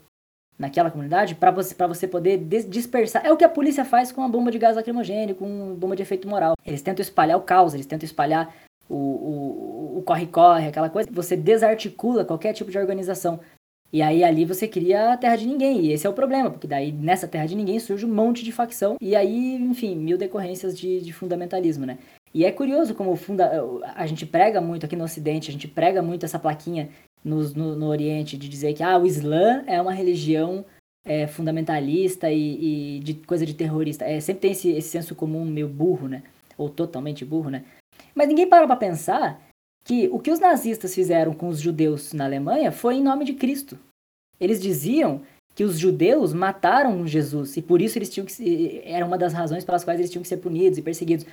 [0.58, 3.26] naquela comunidade para você, pra você poder dispersar.
[3.26, 6.02] É o que a polícia faz com a bomba de gás lacrimogêneo, com bomba de
[6.02, 6.56] efeito moral.
[6.66, 8.54] Eles tentam espalhar o caos, eles tentam espalhar
[8.90, 11.10] o corre-corre, aquela coisa.
[11.12, 13.40] Você desarticula qualquer tipo de organização.
[13.92, 15.82] E aí ali você cria a terra de ninguém.
[15.82, 18.52] E esse é o problema, porque daí nessa terra de ninguém surge um monte de
[18.52, 18.96] facção.
[19.02, 21.98] E aí, enfim, mil decorrências de, de fundamentalismo, né?
[22.34, 23.50] E é curioso como funda
[23.96, 26.90] a gente prega muito aqui no Ocidente, a gente prega muito essa plaquinha
[27.28, 30.66] no, no, no Oriente de dizer que ah, o Islã é uma religião
[31.06, 34.06] é, fundamentalista e, e, de coisa de terrorista.
[34.06, 36.24] É, sempre tem esse, esse senso comum meio burro, né?
[36.58, 37.66] Ou totalmente burro, né?
[38.16, 39.42] Mas ninguém para pra pensar
[39.84, 43.34] que o que os nazistas fizeram com os judeus na Alemanha foi em nome de
[43.34, 43.78] Cristo.
[44.40, 45.22] Eles diziam
[45.56, 49.66] que os judeus mataram Jesus e por isso eles tinham que era uma das razões
[49.66, 51.26] pelas quais eles tinham que ser punidos e perseguidos.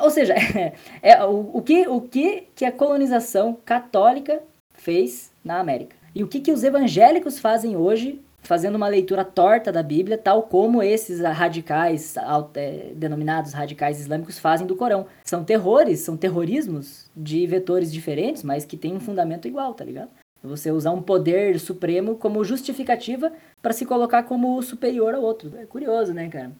[0.00, 4.42] Ou seja, é, é o, o, que o que que a colonização católica
[4.82, 9.70] fez na América e o que que os evangélicos fazem hoje fazendo uma leitura torta
[9.70, 12.16] da Bíblia, tal como esses radicais,
[12.54, 15.06] é, denominados radicais islâmicos, fazem do Corão.
[15.24, 20.10] São terrores, são terrorismos de vetores diferentes, mas que têm um fundamento igual, tá ligado?
[20.42, 25.52] Você usar um poder supremo como justificativa para se colocar como superior ao outro.
[25.56, 26.50] É curioso, né, cara?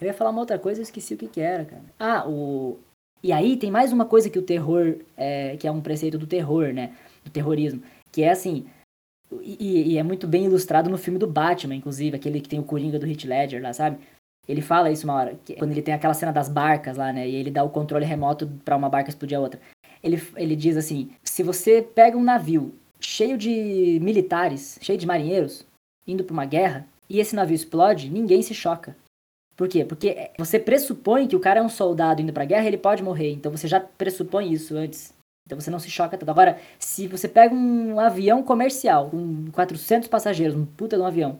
[0.00, 1.82] Eu ia falar uma outra coisa, eu esqueci o que, que era, cara.
[1.96, 2.76] Ah, o.
[3.22, 4.96] E aí tem mais uma coisa que o terror.
[5.16, 6.92] É, que é um preceito do terror, né?
[7.24, 7.82] Do terrorismo.
[8.12, 8.66] Que é assim.
[9.42, 12.64] E, e, é muito bem ilustrado no filme do Batman, inclusive, aquele que tem o
[12.64, 13.98] Coringa do Heath Ledger lá, sabe?
[14.46, 17.26] Ele fala isso uma hora, quando ele tem aquela cena das barcas lá, né?
[17.26, 19.60] E ele dá o controle remoto para uma barca explodir a outra.
[20.02, 25.66] Ele, ele diz assim: se você pega um navio cheio de militares, cheio de marinheiros,
[26.06, 28.96] indo para uma guerra, e esse navio explode, ninguém se choca.
[29.56, 29.84] Por quê?
[29.84, 33.32] Porque você pressupõe que o cara é um soldado indo pra guerra, ele pode morrer.
[33.32, 35.14] Então você já pressupõe isso antes.
[35.46, 36.30] Então você não se choca tanto.
[36.30, 41.38] Agora, se você pega um avião comercial com 400 passageiros, um puta de um avião,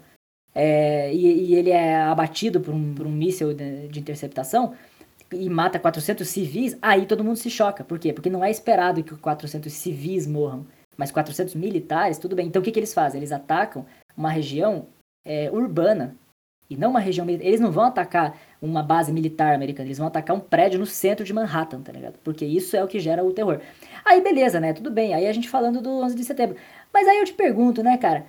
[0.55, 4.75] é, e, e, ele é abatido por um, por um míssil de, de, interceptação
[5.33, 7.83] e mata 400 civis, aí todo mundo se choca.
[7.83, 8.13] Por quê?
[8.13, 10.65] Porque não é esperado que 400 civis morram,
[10.97, 12.47] mas 400 militares, tudo bem.
[12.47, 13.19] Então o que, que eles fazem?
[13.19, 13.85] Eles atacam
[14.17, 14.87] uma região
[15.25, 16.15] é, urbana
[16.69, 17.47] e não uma região militar.
[17.47, 21.25] Eles não vão atacar uma base militar americana, eles vão atacar um prédio no centro
[21.25, 22.15] de Manhattan, tá ligado?
[22.25, 23.61] Porque isso é o que gera o terror.
[24.05, 24.73] Aí beleza, né?
[24.73, 25.15] Tudo bem.
[25.15, 26.57] Aí a gente falando do 11 de setembro.
[26.93, 28.25] Mas aí eu te pergunto, né, cara?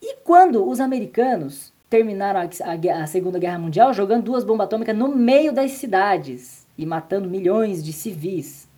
[0.00, 4.96] E quando os americanos terminaram a, a, a Segunda Guerra Mundial jogando duas bombas atômicas
[4.96, 8.68] no meio das cidades e matando milhões de civis?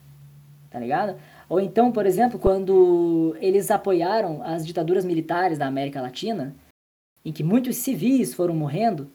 [0.70, 1.16] Tá ligado?
[1.48, 6.54] Ou então, por exemplo, quando eles apoiaram as ditaduras militares da América Latina,
[7.24, 9.10] em que muitos civis foram morrendo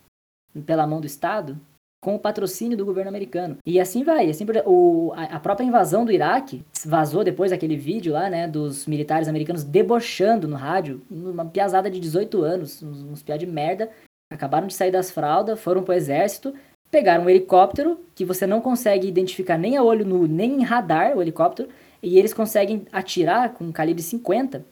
[0.66, 1.60] pela mão do Estado
[2.02, 3.58] com o patrocínio do governo americano.
[3.66, 4.30] E assim vai.
[4.30, 9.28] Assim, o, a, própria invasão do Iraque vazou depois aquele vídeo lá, né, dos militares
[9.28, 13.90] americanos debochando no rádio, uma piazada de 18 anos, uns, uns piá de merda,
[14.32, 16.54] acabaram de sair das fraldas, foram pro exército,
[16.92, 21.18] pegaram um helicóptero que você não consegue identificar nem a olho nu, nem em radar
[21.18, 21.70] o helicóptero,
[22.02, 24.64] e eles conseguem atirar com um calibre 50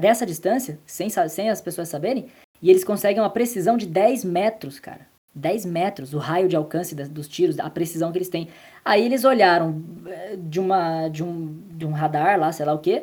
[0.00, 2.26] dessa distância, sem, sem as pessoas saberem,
[2.62, 5.06] e eles conseguem uma precisão de 10 metros, cara.
[5.34, 8.48] 10 metros, o raio de alcance dos tiros, a precisão que eles têm.
[8.82, 12.78] Aí eles olharam eh, de, uma, de, um, de um radar lá, sei lá o
[12.78, 13.02] que,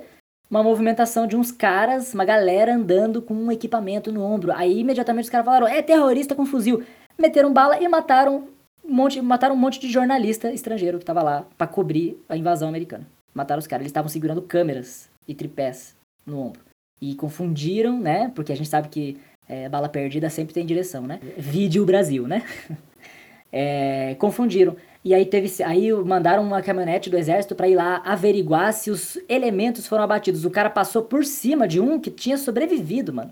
[0.49, 4.51] uma movimentação de uns caras, uma galera andando com um equipamento no ombro.
[4.51, 6.83] Aí imediatamente os caras falaram: é terrorista com fuzil.
[7.19, 8.47] Meteram bala e mataram
[8.83, 12.67] um monte, mataram um monte de jornalista estrangeiro que tava lá para cobrir a invasão
[12.67, 13.07] americana.
[13.33, 13.83] Mataram os caras.
[13.83, 16.61] Eles estavam segurando câmeras e tripés no ombro.
[17.01, 18.31] E confundiram, né?
[18.33, 21.19] Porque a gente sabe que é, bala perdida sempre tem direção, né?
[21.37, 22.43] Vídeo Brasil, né?
[23.55, 24.75] É, confundiram.
[25.05, 29.15] E aí teve, aí mandaram uma caminhonete do exército para ir lá averiguar se os
[29.29, 30.43] elementos foram abatidos.
[30.43, 33.31] O cara passou por cima de um que tinha sobrevivido, mano.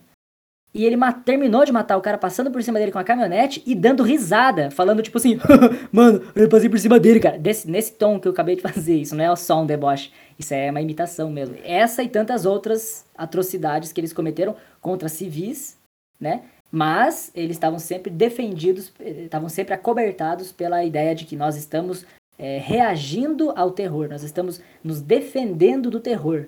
[0.74, 3.76] E ele terminou de matar o cara passando por cima dele com a caminhonete e
[3.76, 5.38] dando risada, falando tipo assim,
[5.92, 7.38] mano, eu passei por cima dele, cara.
[7.38, 10.54] Desse, nesse tom que eu acabei de fazer, isso não é só um deboche, isso
[10.54, 11.58] é uma imitação mesmo.
[11.66, 15.78] Essa e tantas outras atrocidades que eles cometeram contra civis,
[16.18, 16.44] né?
[16.72, 22.06] Mas eles estavam sempre defendidos, estavam sempre acobertados pela ideia de que nós estamos
[22.40, 26.48] é, reagindo ao terror, nós estamos nos defendendo do terror,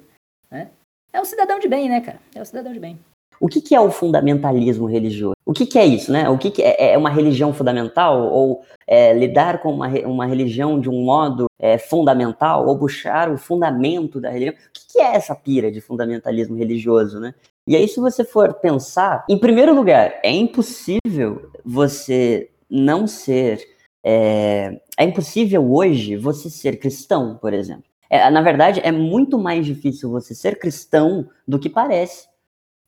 [0.49, 0.69] né?
[1.11, 2.19] É um cidadão de bem, né, cara?
[2.33, 2.97] É um cidadão de bem.
[3.43, 5.35] O que, que é o fundamentalismo religioso?
[5.45, 6.29] O que, que é isso, né?
[6.29, 10.79] O que, que é, é uma religião fundamental ou é, lidar com uma, uma religião
[10.79, 14.55] de um modo é, fundamental ou buscar o fundamento da religião?
[14.55, 17.35] O que, que é essa pira de fundamentalismo religioso, né?
[17.67, 23.59] E aí, se você for pensar, em primeiro lugar, é impossível você não ser.
[24.01, 27.83] É, é impossível hoje você ser cristão, por exemplo.
[28.09, 32.31] É, na verdade, é muito mais difícil você ser cristão do que parece.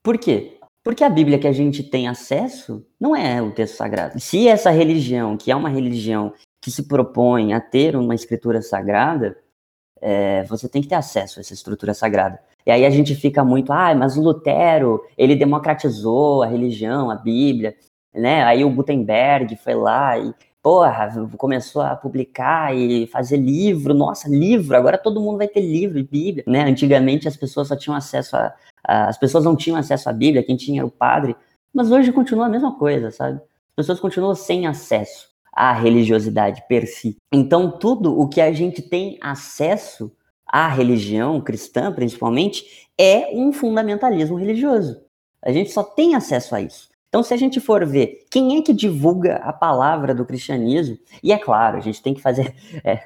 [0.05, 0.59] Por quê?
[0.83, 4.19] Porque a Bíblia que a gente tem acesso não é o texto sagrado.
[4.19, 9.35] Se essa religião, que é uma religião que se propõe a ter uma escritura sagrada,
[9.99, 12.39] é, você tem que ter acesso a essa estrutura sagrada.
[12.67, 17.15] E aí a gente fica muito, ah, mas o Lutero, ele democratizou a religião, a
[17.15, 17.75] Bíblia,
[18.13, 18.43] né?
[18.43, 24.77] Aí o Gutenberg foi lá e, porra, começou a publicar e fazer livro, nossa, livro,
[24.77, 26.61] agora todo mundo vai ter livro e Bíblia, né?
[26.61, 28.53] Antigamente as pessoas só tinham acesso a,
[28.87, 31.35] as pessoas não tinham acesso à Bíblia, quem tinha era o padre,
[31.73, 33.37] mas hoje continua a mesma coisa, sabe?
[33.37, 37.17] As pessoas continuam sem acesso à religiosidade per si.
[37.31, 40.11] Então, tudo o que a gente tem acesso
[40.45, 45.01] à religião cristã, principalmente, é um fundamentalismo religioso.
[45.41, 46.89] A gente só tem acesso a isso.
[47.09, 51.31] Então, se a gente for ver quem é que divulga a palavra do cristianismo, e
[51.31, 52.53] é claro, a gente tem que fazer.
[52.83, 52.99] É,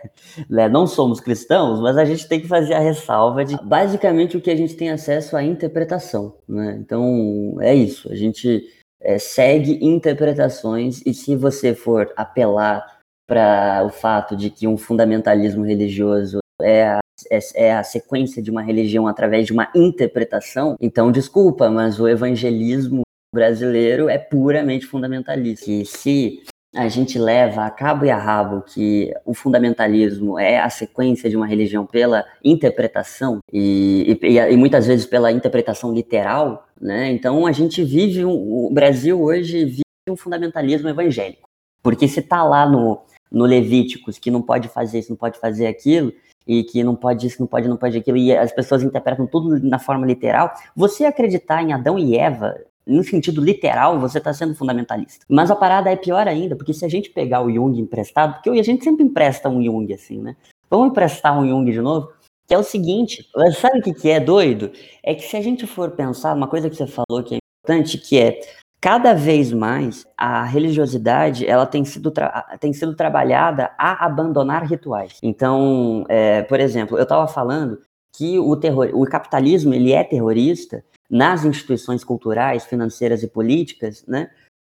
[0.50, 4.42] né, não somos cristãos, mas a gente tem que fazer a ressalva de basicamente o
[4.42, 6.36] que a gente tem acesso à interpretação.
[6.48, 6.78] Né?
[6.82, 8.12] Então, é isso.
[8.12, 8.68] A gente
[9.02, 12.84] é, segue interpretações, e se você for apelar
[13.28, 17.00] para o fato de que um fundamentalismo religioso é a,
[17.32, 22.08] é, é a sequência de uma religião através de uma interpretação, então desculpa, mas o
[22.08, 23.04] evangelismo
[23.34, 25.70] brasileiro é puramente fundamentalista.
[25.70, 26.42] E se
[26.76, 31.36] a gente leva a cabo e a rabo que o fundamentalismo é a sequência de
[31.36, 37.12] uma religião pela interpretação e, e, e muitas vezes pela interpretação literal, né?
[37.12, 41.50] Então a gente vive um, o Brasil hoje vive um fundamentalismo evangélico,
[41.82, 45.68] porque se tá lá no no Levíticos que não pode fazer isso, não pode fazer
[45.68, 46.12] aquilo
[46.48, 49.60] e que não pode isso, não pode, não pode aquilo e as pessoas interpretam tudo
[49.60, 54.56] na forma literal, você acreditar em Adão e Eva no sentido literal, você está sendo
[54.56, 55.26] fundamentalista.
[55.30, 58.50] Mas a parada é pior ainda, porque se a gente pegar o Jung emprestado, porque
[58.50, 60.36] a gente sempre empresta um Jung assim, né?
[60.70, 62.12] Vamos emprestar um Jung de novo?
[62.48, 63.28] Que é o seguinte,
[63.60, 64.72] sabe o que, que é doido?
[65.04, 67.98] É que se a gente for pensar, uma coisa que você falou que é importante,
[67.98, 68.40] que é
[68.82, 72.12] cada vez mais a religiosidade ela tem sido,
[72.60, 75.20] tem sido trabalhada a abandonar rituais.
[75.22, 77.80] Então, é, por exemplo, eu estava falando
[78.16, 84.30] que o, terror, o capitalismo ele é terrorista nas instituições culturais, financeiras e políticas, né?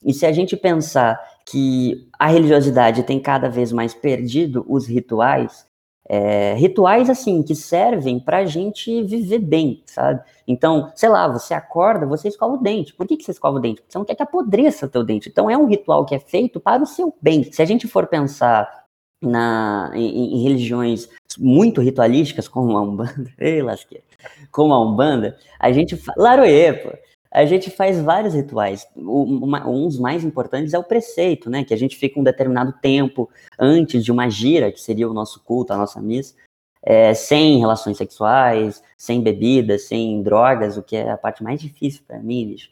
[0.04, 5.66] E se a gente pensar que a religiosidade tem cada vez mais perdido os rituais,
[6.08, 10.20] é, rituais assim que servem para a gente viver bem, sabe?
[10.46, 12.92] Então, sei lá, você acorda, você escova o dente.
[12.94, 13.80] Por que, que você escova o dente?
[13.80, 15.28] Porque você não quer que apodreça o teu dente.
[15.28, 17.50] Então, é um ritual que é feito para o seu bem.
[17.52, 18.82] Se a gente for pensar
[19.22, 24.04] na, em, em, religiões muito ritualísticas, como a Umbanda, ei, lasqueira,
[24.50, 26.00] como a Umbanda, a gente.
[26.16, 26.92] Laroê, pô,
[27.30, 28.86] a gente faz vários rituais.
[28.96, 31.64] uma, um dos mais importantes é o preceito, né?
[31.64, 35.42] Que a gente fica um determinado tempo antes de uma gira, que seria o nosso
[35.42, 36.34] culto, a nossa missa,
[36.82, 42.02] é, sem relações sexuais, sem bebidas, sem drogas, o que é a parte mais difícil
[42.06, 42.70] para mim, bicho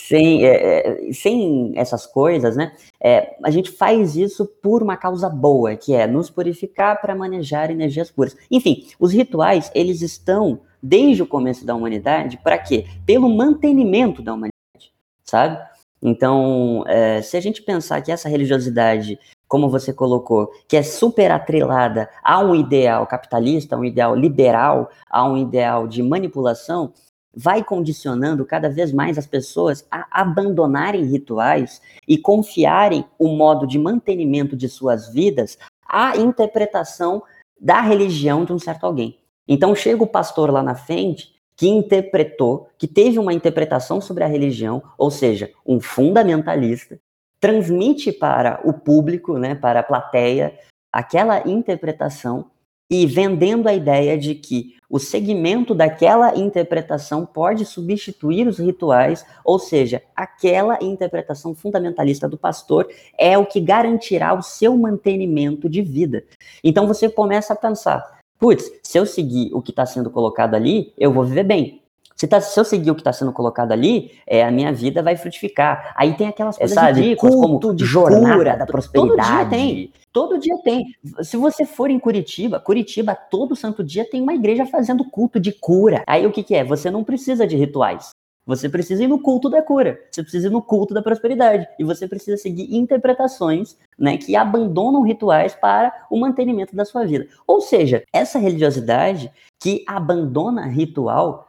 [0.00, 2.72] sem, é, é, sem essas coisas, né?
[3.00, 7.70] É, a gente faz isso por uma causa boa, que é nos purificar para manejar
[7.70, 8.36] energias puras.
[8.50, 12.86] Enfim, os rituais, eles estão desde o começo da humanidade para quê?
[13.04, 14.92] Pelo mantenimento da humanidade,
[15.24, 15.58] sabe?
[16.00, 21.32] Então, é, se a gente pensar que essa religiosidade, como você colocou, que é super
[21.32, 26.92] atrelada a um ideal capitalista, a um ideal liberal, a um ideal de manipulação,
[27.40, 33.78] vai condicionando cada vez mais as pessoas a abandonarem rituais e confiarem o modo de
[33.78, 35.56] mantenimento de suas vidas
[35.88, 37.22] à interpretação
[37.60, 39.20] da religião de um certo alguém.
[39.46, 44.28] Então chega o pastor lá na frente que interpretou, que teve uma interpretação sobre a
[44.28, 46.98] religião, ou seja, um fundamentalista,
[47.38, 50.58] transmite para o público, né, para a plateia,
[50.92, 52.50] aquela interpretação
[52.90, 59.58] e vendendo a ideia de que o segmento daquela interpretação pode substituir os rituais, ou
[59.58, 66.24] seja, aquela interpretação fundamentalista do pastor é o que garantirá o seu mantenimento de vida.
[66.64, 70.92] Então você começa a pensar: putz, se eu seguir o que está sendo colocado ali,
[70.96, 71.82] eu vou viver bem.
[72.18, 75.00] Se, tá, se eu seguir o que está sendo colocado ali, é, a minha vida
[75.04, 75.94] vai frutificar.
[75.94, 79.16] Aí tem aquelas coisas sabe, ridículas, como de jornada cura, da prosperidade.
[79.16, 79.92] Todo dia tem.
[80.12, 80.86] Todo dia tem.
[81.22, 85.52] Se você for em Curitiba, Curitiba, todo santo dia tem uma igreja fazendo culto de
[85.52, 86.02] cura.
[86.08, 86.64] Aí o que, que é?
[86.64, 88.10] Você não precisa de rituais.
[88.44, 91.84] Você precisa ir no culto da cura, você precisa ir no culto da prosperidade, e
[91.84, 97.28] você precisa seguir interpretações né, que abandonam rituais para o mantenimento da sua vida.
[97.46, 101.47] Ou seja, essa religiosidade que abandona ritual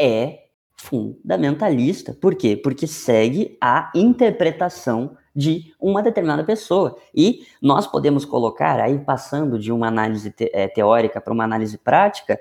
[0.00, 0.44] é
[0.76, 2.14] fundamentalista.
[2.14, 2.56] Por quê?
[2.56, 6.96] Porque segue a interpretação de uma determinada pessoa.
[7.14, 11.78] E nós podemos colocar, aí passando de uma análise te é, teórica para uma análise
[11.78, 12.40] prática,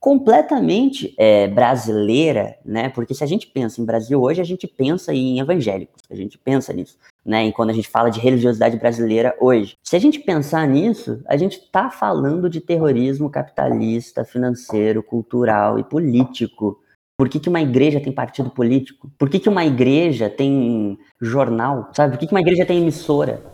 [0.00, 2.88] completamente é, brasileira, né?
[2.88, 6.38] Porque se a gente pensa em Brasil hoje, a gente pensa em evangélicos, a gente
[6.38, 7.46] pensa nisso, né?
[7.46, 11.36] E quando a gente fala de religiosidade brasileira hoje, se a gente pensar nisso, a
[11.36, 16.80] gente está falando de terrorismo capitalista, financeiro, cultural e político.
[17.20, 19.12] Por que, que uma igreja tem partido político?
[19.18, 21.90] Por que, que uma igreja tem jornal?
[21.92, 22.12] Sabe?
[22.12, 23.44] Por que, que uma igreja tem emissora?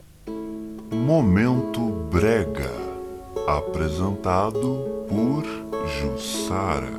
[0.92, 2.70] Momento Brega,
[3.44, 5.42] apresentado por
[5.84, 6.92] Jussara.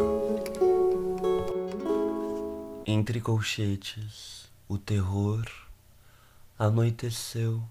[2.85, 5.45] Entre colchetes, o terror
[6.59, 7.61] anoiteceu.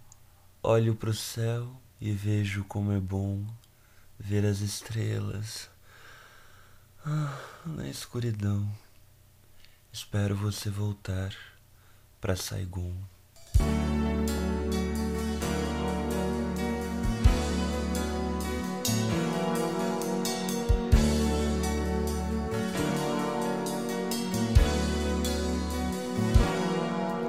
[0.63, 1.67] Olho pro céu
[2.01, 3.43] e vejo como é bom
[4.19, 5.69] ver as estrelas
[7.05, 8.67] ah, na escuridão.
[9.99, 11.33] Espero você voltar
[12.21, 12.93] para Saigon.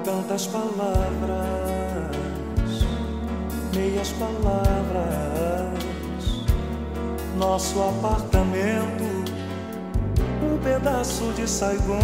[0.04, 1.40] Tantas palavras,
[3.74, 5.78] meias palavras,
[7.34, 9.07] nosso apartamento
[10.68, 11.98] pedaço de Saigon.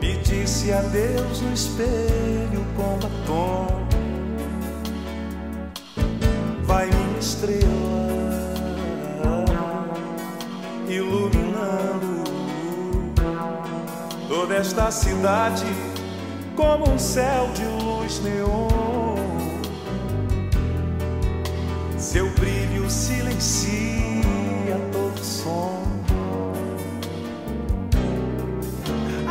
[0.00, 3.66] Me disse adeus no espelho com batom.
[6.64, 7.64] Vai minha estrela
[10.88, 12.24] iluminando
[14.28, 15.64] toda esta cidade
[16.54, 18.73] como um céu de luz neon.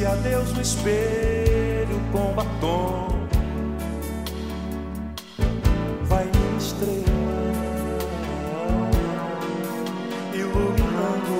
[0.00, 3.08] disse adeus no espelho com batom.
[6.04, 6.26] Vai
[6.58, 7.04] estrela
[10.32, 11.36] iluminando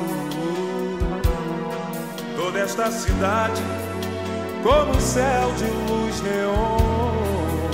[2.37, 3.63] toda esta cidade
[4.63, 7.71] como um céu de luz neon.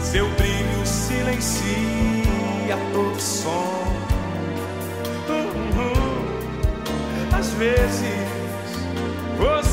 [0.00, 3.84] Seu brilho silencia todo som.
[5.28, 6.10] Uhum.
[7.32, 8.19] Às vezes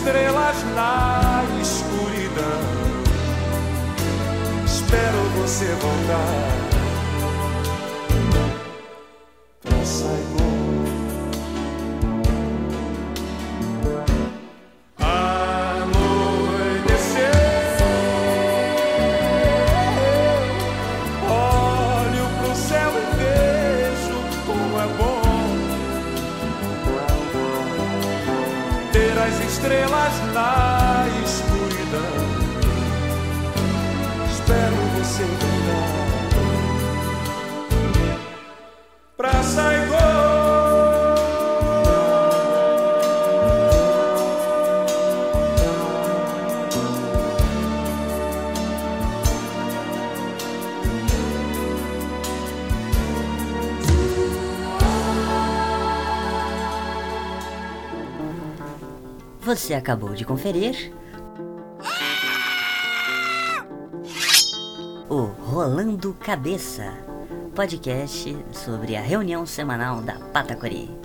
[0.00, 2.62] Estrelas na escuridão.
[4.64, 6.69] Espero você voltar
[59.70, 60.92] Você acabou de conferir
[65.08, 66.92] o Rolando Cabeça,
[67.54, 70.99] podcast sobre a reunião semanal da Patacori.